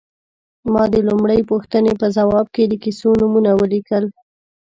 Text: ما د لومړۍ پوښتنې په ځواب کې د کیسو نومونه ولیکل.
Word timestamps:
ما 0.73 0.83
د 0.93 0.95
لومړۍ 1.07 1.39
پوښتنې 1.51 1.93
په 2.01 2.07
ځواب 2.17 2.47
کې 2.55 2.63
د 2.67 2.73
کیسو 2.83 3.09
نومونه 3.19 3.51
ولیکل. 3.61 4.05